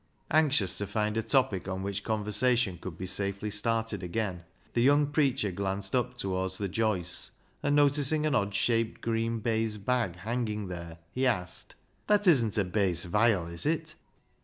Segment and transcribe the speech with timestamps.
[0.31, 4.43] Anxious to find a topic on which conversation could be safely started again,
[4.73, 7.29] the young preacher glanced up towards the joists,
[7.61, 11.75] and noticing an odd shaped green baize bag hanging there, he asked
[12.07, 13.93] —"That isn't a bass viol, is it